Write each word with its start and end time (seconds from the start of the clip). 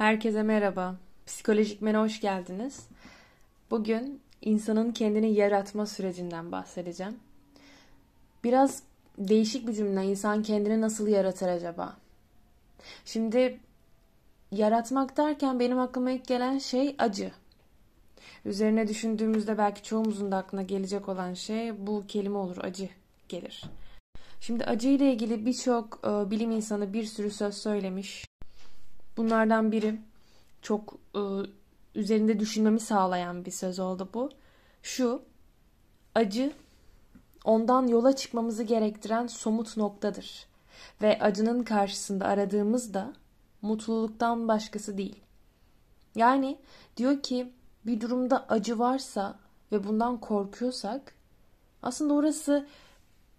Herkese 0.00 0.42
merhaba. 0.42 0.96
Psikolojik 1.26 1.82
Men'e 1.82 1.98
hoş 1.98 2.20
geldiniz. 2.20 2.86
Bugün 3.70 4.20
insanın 4.42 4.92
kendini 4.92 5.32
yaratma 5.32 5.86
sürecinden 5.86 6.52
bahsedeceğim. 6.52 7.16
Biraz 8.44 8.82
değişik 9.18 9.68
bir 9.68 9.72
cümle. 9.72 10.04
İnsan 10.04 10.42
kendini 10.42 10.80
nasıl 10.80 11.08
yaratır 11.08 11.48
acaba? 11.48 11.96
Şimdi 13.04 13.60
yaratmak 14.52 15.16
derken 15.16 15.60
benim 15.60 15.78
aklıma 15.78 16.10
ilk 16.10 16.26
gelen 16.26 16.58
şey 16.58 16.94
acı. 16.98 17.32
Üzerine 18.44 18.88
düşündüğümüzde 18.88 19.58
belki 19.58 19.82
çoğumuzun 19.82 20.32
da 20.32 20.36
aklına 20.36 20.62
gelecek 20.62 21.08
olan 21.08 21.34
şey 21.34 21.86
bu 21.86 22.04
kelime 22.08 22.38
olur. 22.38 22.56
Acı 22.60 22.88
gelir. 23.28 23.64
Şimdi 24.40 24.64
acı 24.64 24.88
ile 24.88 25.12
ilgili 25.12 25.46
birçok 25.46 26.00
e, 26.04 26.30
bilim 26.30 26.50
insanı 26.50 26.92
bir 26.92 27.04
sürü 27.04 27.30
söz 27.30 27.54
söylemiş. 27.54 28.29
Bunlardan 29.16 29.72
biri 29.72 30.00
çok 30.62 30.94
e, 31.14 31.20
üzerinde 31.94 32.40
düşünmemi 32.40 32.80
sağlayan 32.80 33.44
bir 33.44 33.50
söz 33.50 33.78
oldu 33.78 34.08
bu. 34.14 34.30
Şu 34.82 35.22
acı 36.14 36.52
ondan 37.44 37.86
yola 37.86 38.16
çıkmamızı 38.16 38.62
gerektiren 38.62 39.26
somut 39.26 39.76
noktadır. 39.76 40.46
Ve 41.02 41.18
acının 41.20 41.62
karşısında 41.62 42.26
aradığımız 42.26 42.94
da 42.94 43.12
mutluluktan 43.62 44.48
başkası 44.48 44.98
değil. 44.98 45.20
Yani 46.14 46.58
diyor 46.96 47.22
ki 47.22 47.52
bir 47.86 48.00
durumda 48.00 48.46
acı 48.48 48.78
varsa 48.78 49.38
ve 49.72 49.84
bundan 49.84 50.20
korkuyorsak 50.20 51.14
aslında 51.82 52.14
orası 52.14 52.66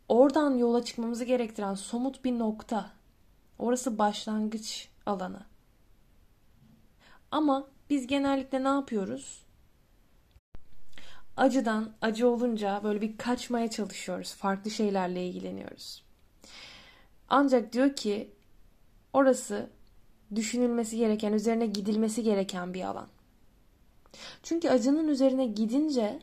oradan 0.10 0.58
yola 0.58 0.86
çıkmamızı 0.86 1.24
gerektiren 1.24 1.74
somut 1.74 2.26
bir 2.26 2.40
nokta. 2.40 2.90
Orası 3.60 3.98
başlangıç 3.98 4.90
alanı. 5.06 5.51
Ama 7.32 7.68
biz 7.90 8.08
genellikle 8.08 8.64
ne 8.64 8.68
yapıyoruz? 8.68 9.44
Acıdan, 11.38 11.94
acı 12.02 12.30
olunca 12.30 12.82
böyle 12.84 13.02
bir 13.02 13.18
kaçmaya 13.18 13.70
çalışıyoruz. 13.70 14.34
Farklı 14.34 14.72
şeylerle 14.72 15.28
ilgileniyoruz. 15.28 16.04
Ancak 17.30 17.74
diyor 17.74 17.96
ki 17.96 18.32
orası 19.14 19.70
düşünülmesi 20.36 20.98
gereken, 20.98 21.34
üzerine 21.34 21.66
gidilmesi 21.66 22.24
gereken 22.24 22.74
bir 22.74 22.82
alan. 22.82 23.08
Çünkü 24.44 24.70
acının 24.70 25.08
üzerine 25.08 25.46
gidince 25.46 26.20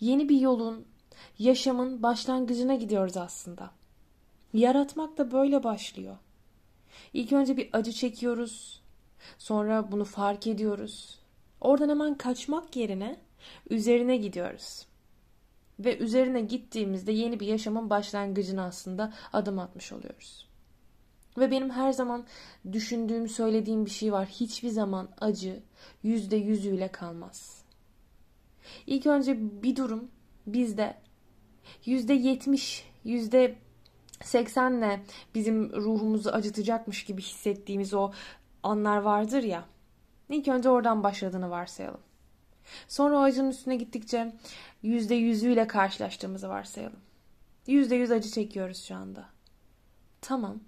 yeni 0.00 0.28
bir 0.28 0.40
yolun, 0.40 0.86
yaşamın 1.38 2.02
başlangıcına 2.02 2.74
gidiyoruz 2.74 3.16
aslında. 3.16 3.70
Yaratmak 4.52 5.18
da 5.18 5.32
böyle 5.32 5.64
başlıyor. 5.64 6.16
İlk 7.12 7.32
önce 7.32 7.56
bir 7.56 7.70
acı 7.72 7.92
çekiyoruz. 7.92 8.81
Sonra 9.38 9.92
bunu 9.92 10.04
fark 10.04 10.46
ediyoruz. 10.46 11.18
Oradan 11.60 11.88
hemen 11.88 12.14
kaçmak 12.14 12.76
yerine 12.76 13.16
üzerine 13.70 14.16
gidiyoruz. 14.16 14.86
Ve 15.80 15.98
üzerine 15.98 16.40
gittiğimizde 16.40 17.12
yeni 17.12 17.40
bir 17.40 17.46
yaşamın 17.46 17.90
başlangıcına 17.90 18.64
aslında 18.64 19.12
adım 19.32 19.58
atmış 19.58 19.92
oluyoruz. 19.92 20.48
Ve 21.38 21.50
benim 21.50 21.70
her 21.70 21.92
zaman 21.92 22.26
düşündüğüm, 22.72 23.28
söylediğim 23.28 23.86
bir 23.86 23.90
şey 23.90 24.12
var. 24.12 24.26
Hiçbir 24.26 24.68
zaman 24.68 25.08
acı 25.20 25.62
yüzde 26.02 26.36
yüzüyle 26.36 26.88
kalmaz. 26.88 27.64
İlk 28.86 29.06
önce 29.06 29.62
bir 29.62 29.76
durum 29.76 30.10
bizde 30.46 30.96
yüzde 31.86 32.14
yetmiş, 32.14 32.84
yüzde 33.04 33.54
seksenle 34.22 35.02
bizim 35.34 35.72
ruhumuzu 35.72 36.30
acıtacakmış 36.30 37.04
gibi 37.04 37.22
hissettiğimiz 37.22 37.94
o 37.94 38.12
anlar 38.62 38.96
vardır 38.96 39.42
ya. 39.42 39.64
İlk 40.28 40.48
önce 40.48 40.68
oradan 40.68 41.02
başladığını 41.02 41.50
varsayalım. 41.50 42.00
Sonra 42.88 43.18
o 43.18 43.20
acının 43.20 43.50
üstüne 43.50 43.76
gittikçe 43.76 44.32
yüzde 44.82 45.14
yüzüyle 45.14 45.66
karşılaştığımızı 45.66 46.48
varsayalım. 46.48 47.00
Yüzde 47.66 47.94
yüz 47.94 48.10
acı 48.10 48.30
çekiyoruz 48.30 48.84
şu 48.84 48.94
anda. 48.94 49.24
Tamam. 50.20 50.60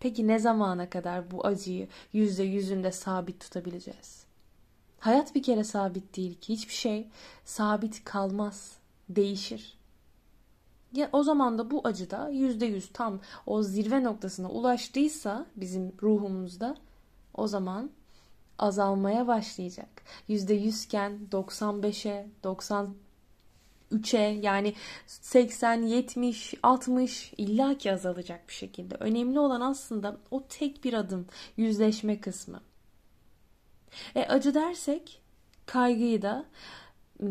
Peki 0.00 0.26
ne 0.26 0.38
zamana 0.38 0.90
kadar 0.90 1.30
bu 1.30 1.46
acıyı 1.46 1.88
yüzde 2.12 2.42
yüzünde 2.42 2.92
sabit 2.92 3.40
tutabileceğiz? 3.40 4.24
Hayat 4.98 5.34
bir 5.34 5.42
kere 5.42 5.64
sabit 5.64 6.16
değil 6.16 6.40
ki. 6.40 6.52
Hiçbir 6.52 6.74
şey 6.74 7.08
sabit 7.44 8.04
kalmaz. 8.04 8.76
Değişir. 9.08 9.78
Ya 10.92 11.08
o 11.12 11.22
zaman 11.22 11.58
da 11.58 11.70
bu 11.70 11.80
acıda 11.84 12.28
yüzde 12.28 12.66
yüz 12.66 12.92
tam 12.92 13.20
o 13.46 13.62
zirve 13.62 14.04
noktasına 14.04 14.48
ulaştıysa 14.48 15.46
bizim 15.56 15.92
ruhumuzda 16.02 16.76
o 17.34 17.46
zaman 17.46 17.90
azalmaya 18.58 19.26
başlayacak. 19.26 20.02
Yüzde 20.28 20.54
yüzken 20.54 21.18
95'e, 21.32 22.26
93'e 22.44 24.20
yani 24.20 24.74
80, 25.06 25.82
70, 25.82 26.54
60 26.62 27.32
illaki 27.36 27.92
azalacak 27.92 28.48
bir 28.48 28.54
şekilde. 28.54 28.94
Önemli 28.94 29.38
olan 29.38 29.60
aslında 29.60 30.16
o 30.30 30.44
tek 30.48 30.84
bir 30.84 30.92
adım 30.92 31.26
yüzleşme 31.56 32.20
kısmı. 32.20 32.60
E 34.14 34.22
acı 34.22 34.54
dersek 34.54 35.20
kaygıyı 35.66 36.22
da 36.22 36.44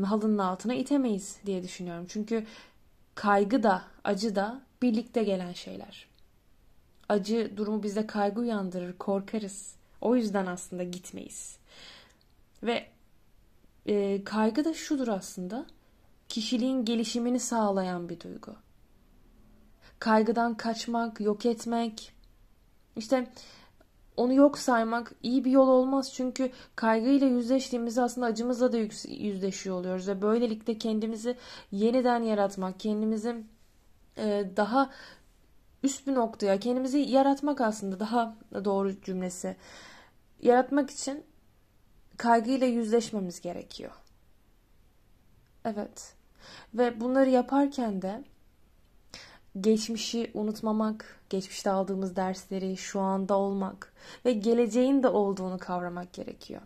halının 0.05 0.37
altına 0.37 0.73
itemeyiz 0.73 1.37
diye 1.45 1.63
düşünüyorum. 1.63 2.05
Çünkü 2.09 2.45
kaygı 3.15 3.63
da 3.63 3.83
acı 4.03 4.35
da 4.35 4.61
birlikte 4.81 5.23
gelen 5.23 5.53
şeyler. 5.53 6.07
Acı 7.09 7.57
durumu 7.57 7.83
bizde 7.83 8.07
kaygı 8.07 8.41
uyandırır, 8.41 8.97
korkarız. 8.97 9.75
O 10.03 10.15
yüzden 10.15 10.45
aslında 10.45 10.83
gitmeyiz. 10.83 11.57
Ve 12.63 12.87
e, 13.85 14.23
kaygı 14.23 14.65
da 14.65 14.73
şudur 14.73 15.07
aslında. 15.07 15.65
Kişiliğin 16.29 16.85
gelişimini 16.85 17.39
sağlayan 17.39 18.09
bir 18.09 18.19
duygu. 18.19 18.55
Kaygıdan 19.99 20.57
kaçmak, 20.57 21.21
yok 21.21 21.45
etmek, 21.45 22.13
işte 22.95 23.27
onu 24.17 24.33
yok 24.33 24.57
saymak 24.57 25.11
iyi 25.23 25.45
bir 25.45 25.51
yol 25.51 25.67
olmaz. 25.67 26.13
Çünkü 26.13 26.51
kaygıyla 26.75 27.27
yüzleştiğimizde 27.27 28.01
aslında 28.01 28.27
acımızla 28.27 28.71
da 28.71 28.77
yüzleşiyor 29.07 29.75
oluyoruz. 29.75 30.07
Ve 30.07 30.21
böylelikle 30.21 30.77
kendimizi 30.77 31.37
yeniden 31.71 32.23
yaratmak, 32.23 32.79
kendimizi 32.79 33.43
e, 34.17 34.45
daha 34.57 34.89
üst 35.83 36.07
bir 36.07 36.13
noktaya, 36.13 36.59
kendimizi 36.59 36.97
yaratmak 36.99 37.61
aslında 37.61 37.99
daha 37.99 38.35
doğru 38.65 39.01
cümlesi 39.01 39.55
yaratmak 40.41 40.89
için 40.89 41.23
kaygıyla 42.17 42.67
yüzleşmemiz 42.67 43.41
gerekiyor. 43.41 43.91
Evet. 45.65 46.15
Ve 46.73 47.01
bunları 47.01 47.29
yaparken 47.29 48.01
de 48.01 48.23
geçmişi 49.61 50.31
unutmamak, 50.33 51.19
geçmişte 51.29 51.69
aldığımız 51.69 52.15
dersleri 52.15 52.77
şu 52.77 52.99
anda 52.99 53.37
olmak 53.37 53.93
ve 54.25 54.33
geleceğin 54.33 55.03
de 55.03 55.07
olduğunu 55.07 55.57
kavramak 55.57 56.13
gerekiyor. 56.13 56.61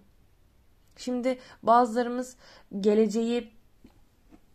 Şimdi 0.97 1.39
bazılarımız 1.63 2.35
geleceği 2.79 3.56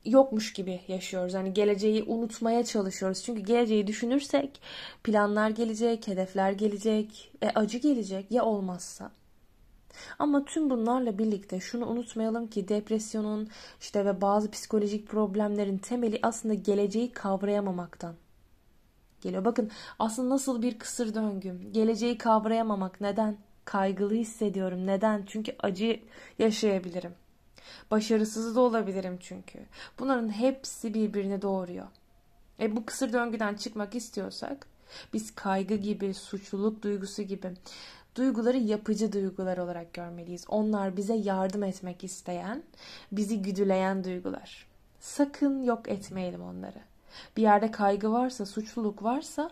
yokmuş 0.05 0.53
gibi 0.53 0.81
yaşıyoruz. 0.89 1.35
Hani 1.35 1.55
geleceği 1.55 2.03
unutmaya 2.03 2.65
çalışıyoruz. 2.65 3.23
Çünkü 3.23 3.41
geleceği 3.41 3.87
düşünürsek 3.87 4.61
planlar 5.05 5.51
gelecek, 5.51 6.09
hedefler 6.09 6.53
gelecek, 6.53 7.33
e, 7.43 7.49
acı 7.49 7.79
gelecek 7.79 8.31
ya 8.31 8.45
olmazsa. 8.45 9.11
Ama 10.19 10.45
tüm 10.45 10.71
bunlarla 10.71 11.19
birlikte 11.19 11.61
şunu 11.61 11.87
unutmayalım 11.87 12.47
ki 12.47 12.69
depresyonun 12.69 13.49
işte 13.81 14.05
ve 14.05 14.21
bazı 14.21 14.51
psikolojik 14.51 15.09
problemlerin 15.09 15.79
temeli 15.79 16.19
aslında 16.23 16.55
geleceği 16.55 17.13
kavrayamamaktan 17.13 18.15
geliyor. 19.21 19.45
Bakın 19.45 19.71
aslında 19.99 20.35
nasıl 20.35 20.63
bir 20.63 20.79
kısır 20.79 21.15
döngü. 21.15 21.73
Geleceği 21.73 22.19
kavrayamamak 22.19 23.01
neden? 23.01 23.37
Kaygılı 23.65 24.15
hissediyorum. 24.15 24.87
Neden? 24.87 25.25
Çünkü 25.27 25.55
acı 25.59 26.01
yaşayabilirim. 26.39 27.15
Başarısız 27.91 28.57
da 28.57 28.61
olabilirim 28.61 29.19
çünkü. 29.21 29.59
Bunların 29.99 30.29
hepsi 30.29 30.95
birbirini 30.95 31.43
doğuruyor. 31.43 31.87
E 32.61 32.77
bu 32.77 32.87
kısır 32.87 33.13
döngüden 33.13 33.55
çıkmak 33.55 33.95
istiyorsak 33.95 34.67
biz 35.13 35.35
kaygı 35.35 35.75
gibi, 35.75 36.15
suçluluk 36.15 36.83
duygusu 36.83 37.23
gibi 37.23 37.51
duyguları 38.17 38.59
yapıcı 38.59 39.13
duygular 39.13 39.59
olarak 39.59 39.93
görmeliyiz. 39.95 40.45
Onlar 40.49 40.97
bize 40.97 41.15
yardım 41.15 41.63
etmek 41.63 42.05
isteyen, 42.05 42.63
bizi 43.13 43.43
güdüleyen 43.43 44.05
duygular. 44.05 44.67
Sakın 45.01 45.63
yok 45.63 45.89
etmeyelim 45.89 46.43
onları. 46.43 46.79
Bir 47.37 47.43
yerde 47.43 47.71
kaygı 47.71 48.13
varsa, 48.13 48.47
suçluluk 48.47 49.03
varsa 49.03 49.51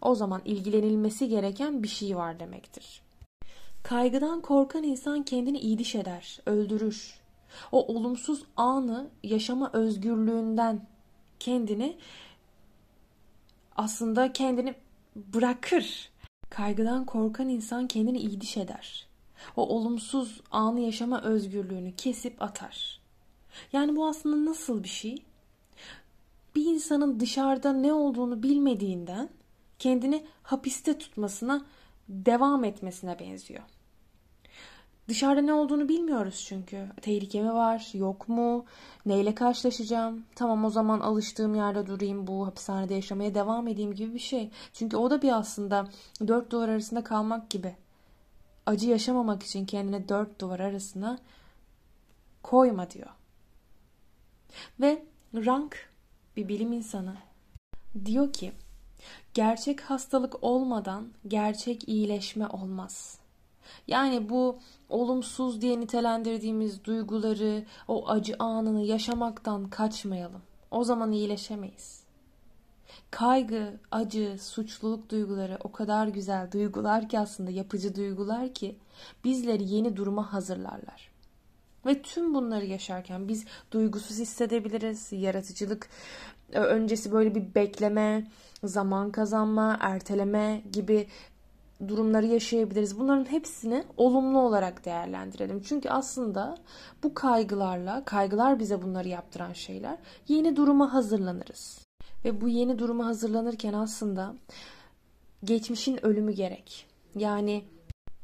o 0.00 0.14
zaman 0.14 0.42
ilgilenilmesi 0.44 1.28
gereken 1.28 1.82
bir 1.82 1.88
şey 1.88 2.16
var 2.16 2.40
demektir. 2.40 3.02
Kaygıdan 3.82 4.40
korkan 4.40 4.82
insan 4.82 5.22
kendini 5.22 5.58
iyiliş 5.58 5.94
eder, 5.94 6.40
öldürür. 6.46 7.21
O 7.72 7.86
olumsuz 7.94 8.44
anı 8.56 9.10
yaşama 9.22 9.70
özgürlüğünden 9.72 10.86
kendini 11.40 11.98
aslında 13.76 14.32
kendini 14.32 14.74
bırakır. 15.16 16.10
Kaygıdan 16.50 17.04
korkan 17.04 17.48
insan 17.48 17.86
kendini 17.86 18.18
iyiliş 18.18 18.56
eder. 18.56 19.06
O 19.56 19.68
olumsuz 19.68 20.40
anı 20.50 20.80
yaşama 20.80 21.22
özgürlüğünü 21.22 21.96
kesip 21.96 22.42
atar. 22.42 23.00
Yani 23.72 23.96
bu 23.96 24.06
aslında 24.06 24.50
nasıl 24.50 24.82
bir 24.82 24.88
şey? 24.88 25.24
Bir 26.54 26.64
insanın 26.64 27.20
dışarıda 27.20 27.72
ne 27.72 27.92
olduğunu 27.92 28.42
bilmediğinden 28.42 29.28
kendini 29.78 30.26
hapiste 30.42 30.98
tutmasına 30.98 31.66
devam 32.08 32.64
etmesine 32.64 33.18
benziyor. 33.18 33.62
Dışarıda 35.08 35.40
ne 35.40 35.52
olduğunu 35.52 35.88
bilmiyoruz 35.88 36.44
çünkü. 36.48 36.88
Tehlike 37.02 37.42
mi 37.42 37.54
var, 37.54 37.90
yok 37.94 38.28
mu? 38.28 38.64
Neyle 39.06 39.34
karşılaşacağım? 39.34 40.24
Tamam 40.34 40.64
o 40.64 40.70
zaman 40.70 41.00
alıştığım 41.00 41.54
yerde 41.54 41.86
durayım, 41.86 42.26
bu 42.26 42.46
hapishanede 42.46 42.94
yaşamaya 42.94 43.34
devam 43.34 43.68
edeyim 43.68 43.94
gibi 43.94 44.14
bir 44.14 44.18
şey. 44.18 44.50
Çünkü 44.72 44.96
o 44.96 45.10
da 45.10 45.22
bir 45.22 45.38
aslında 45.38 45.88
dört 46.26 46.50
duvar 46.50 46.68
arasında 46.68 47.04
kalmak 47.04 47.50
gibi. 47.50 47.76
Acı 48.66 48.90
yaşamamak 48.90 49.42
için 49.42 49.66
kendine 49.66 50.08
dört 50.08 50.40
duvar 50.40 50.60
arasına 50.60 51.18
koyma 52.42 52.90
diyor. 52.90 53.10
Ve 54.80 55.02
Rank 55.34 55.90
bir 56.36 56.48
bilim 56.48 56.72
insanı 56.72 57.14
diyor 58.04 58.32
ki 58.32 58.52
gerçek 59.34 59.80
hastalık 59.80 60.44
olmadan 60.44 61.08
gerçek 61.28 61.88
iyileşme 61.88 62.46
olmaz. 62.46 63.21
Yani 63.86 64.28
bu 64.28 64.58
olumsuz 64.88 65.60
diye 65.60 65.80
nitelendirdiğimiz 65.80 66.84
duyguları, 66.84 67.64
o 67.88 68.08
acı 68.08 68.36
anını 68.38 68.82
yaşamaktan 68.82 69.70
kaçmayalım. 69.70 70.42
O 70.70 70.84
zaman 70.84 71.12
iyileşemeyiz. 71.12 72.02
Kaygı, 73.10 73.80
acı, 73.90 74.36
suçluluk 74.40 75.10
duyguları 75.10 75.58
o 75.64 75.72
kadar 75.72 76.06
güzel 76.06 76.52
duygular 76.52 77.08
ki 77.08 77.18
aslında 77.18 77.50
yapıcı 77.50 77.94
duygular 77.94 78.54
ki 78.54 78.76
bizleri 79.24 79.64
yeni 79.64 79.96
duruma 79.96 80.32
hazırlarlar. 80.32 81.12
Ve 81.86 82.02
tüm 82.02 82.34
bunları 82.34 82.66
yaşarken 82.66 83.28
biz 83.28 83.44
duygusuz 83.72 84.18
hissedebiliriz. 84.18 85.12
Yaratıcılık 85.12 85.88
e, 86.52 86.58
öncesi 86.58 87.12
böyle 87.12 87.34
bir 87.34 87.54
bekleme, 87.54 88.26
zaman 88.64 89.10
kazanma, 89.10 89.76
erteleme 89.80 90.62
gibi 90.72 91.06
durumları 91.88 92.26
yaşayabiliriz. 92.26 92.98
Bunların 92.98 93.30
hepsini 93.30 93.84
olumlu 93.96 94.38
olarak 94.38 94.84
değerlendirelim. 94.84 95.62
Çünkü 95.62 95.88
aslında 95.88 96.58
bu 97.02 97.14
kaygılarla, 97.14 98.04
kaygılar 98.04 98.58
bize 98.58 98.82
bunları 98.82 99.08
yaptıran 99.08 99.52
şeyler, 99.52 99.98
yeni 100.28 100.56
duruma 100.56 100.94
hazırlanırız. 100.94 101.86
Ve 102.24 102.40
bu 102.40 102.48
yeni 102.48 102.78
duruma 102.78 103.06
hazırlanırken 103.06 103.72
aslında 103.72 104.34
geçmişin 105.44 106.06
ölümü 106.06 106.32
gerek. 106.32 106.86
Yani 107.14 107.64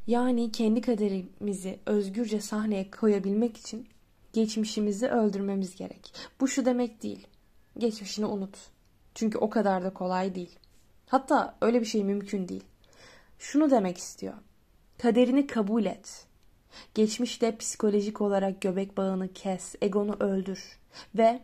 yani 0.07 0.53
kendi 0.53 0.81
kaderimizi 0.81 1.79
özgürce 1.87 2.41
sahneye 2.41 2.91
koyabilmek 2.91 3.57
için 3.57 3.89
geçmişimizi 4.33 5.09
öldürmemiz 5.09 5.77
gerek. 5.77 6.15
Bu 6.41 6.49
şu 6.49 6.65
demek 6.65 7.03
değil. 7.03 7.27
Geçmişini 7.79 8.27
unut. 8.27 8.57
Çünkü 9.15 9.39
o 9.39 9.51
kadar 9.51 9.85
da 9.85 9.95
kolay 9.95 10.35
değil. 10.35 10.59
Hatta 11.07 11.55
öyle 11.61 11.81
bir 11.81 11.87
şey 11.87 12.05
mümkün 12.05 12.49
değil. 12.49 12.65
Şunu 13.39 13.71
demek 13.71 13.99
istiyor. 13.99 14.35
Kaderini 14.99 15.47
kabul 15.47 15.85
et. 15.85 16.27
Geçmişte 16.95 17.57
psikolojik 17.57 18.21
olarak 18.21 18.61
göbek 18.61 18.97
bağını 18.97 19.33
kes, 19.33 19.75
egonu 19.83 20.17
öldür 20.21 20.79
ve 21.15 21.41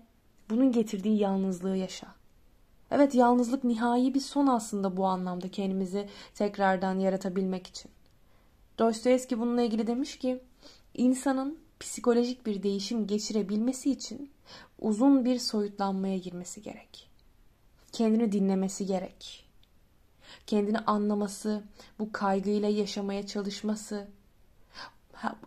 bunun 0.50 0.72
getirdiği 0.72 1.18
yalnızlığı 1.18 1.76
yaşa. 1.76 2.06
Evet 2.90 3.14
yalnızlık 3.14 3.64
nihai 3.64 4.14
bir 4.14 4.20
son 4.20 4.46
aslında 4.46 4.96
bu 4.96 5.06
anlamda 5.06 5.50
kendimizi 5.50 6.08
tekrardan 6.34 6.98
yaratabilmek 6.98 7.66
için. 7.66 7.90
Dostoyevski 8.78 9.38
bununla 9.38 9.62
ilgili 9.62 9.86
demiş 9.86 10.18
ki 10.18 10.42
insanın 10.94 11.58
psikolojik 11.80 12.46
bir 12.46 12.62
değişim 12.62 13.06
geçirebilmesi 13.06 13.90
için 13.90 14.30
uzun 14.78 15.24
bir 15.24 15.38
soyutlanmaya 15.38 16.18
girmesi 16.18 16.62
gerek. 16.62 17.10
Kendini 17.92 18.32
dinlemesi 18.32 18.86
gerek. 18.86 19.43
Kendini 20.46 20.78
anlaması, 20.78 21.62
bu 21.98 22.12
kaygıyla 22.12 22.68
yaşamaya 22.68 23.26
çalışması, 23.26 24.08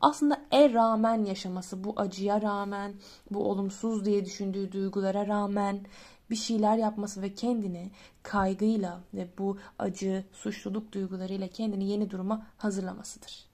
aslında 0.02 0.42
e 0.52 0.74
rağmen 0.74 1.26
yaşaması, 1.26 1.84
bu 1.84 1.94
acıya 1.98 2.42
rağmen, 2.42 2.94
bu 3.32 3.50
olumsuz 3.52 4.06
diye 4.06 4.26
düşündüğü 4.26 4.72
duygulara 4.72 5.28
rağmen 5.28 5.86
bir 6.30 6.36
şeyler 6.36 6.78
yapması 6.78 7.22
ve 7.22 7.34
kendini 7.34 7.92
kaygıyla 8.24 9.02
ve 9.14 9.28
bu 9.38 9.58
acı, 9.80 10.26
suçluluk 10.34 10.92
duygularıyla 10.92 11.48
kendini 11.48 11.90
yeni 11.90 12.10
duruma 12.10 12.48
hazırlamasıdır. 12.58 13.46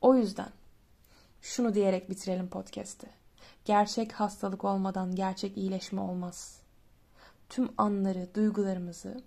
O 0.00 0.14
yüzden 0.14 0.48
şunu 1.42 1.74
diyerek 1.74 2.10
bitirelim 2.10 2.48
podcast'i. 2.48 3.06
Gerçek 3.64 4.12
hastalık 4.12 4.64
olmadan 4.64 5.14
gerçek 5.14 5.56
iyileşme 5.56 6.00
olmaz. 6.00 6.60
Tüm 7.48 7.68
anları, 7.78 8.28
duygularımızı 8.34 9.22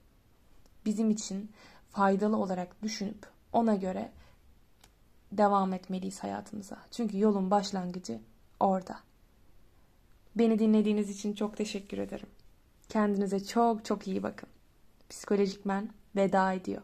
bizim 0.88 1.10
için 1.10 1.52
faydalı 1.90 2.38
olarak 2.38 2.84
düşünüp 2.84 3.28
ona 3.54 3.76
göre 3.76 4.12
devam 5.32 5.74
etmeliyiz 5.74 6.20
hayatımıza. 6.20 6.78
Çünkü 6.92 7.20
yolun 7.20 7.52
başlangıcı 7.52 8.20
orada. 8.60 9.00
Beni 10.36 10.60
dinlediğiniz 10.60 11.10
için 11.10 11.34
çok 11.34 11.58
teşekkür 11.58 11.98
ederim. 11.98 12.30
Kendinize 12.90 13.46
çok 13.46 13.86
çok 13.86 14.08
iyi 14.08 14.24
bakın. 14.24 14.50
Psikolojik 15.10 15.66
men 15.66 15.90
veda 16.16 16.54
ediyor. 16.54 16.82